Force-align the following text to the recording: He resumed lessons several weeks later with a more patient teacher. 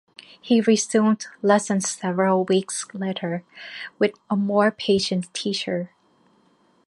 He 0.41 0.61
resumed 0.61 1.27
lessons 1.43 1.87
several 1.87 2.43
weeks 2.45 2.87
later 2.91 3.43
with 3.99 4.15
a 4.31 4.35
more 4.35 4.71
patient 4.71 5.31
teacher. 5.31 5.91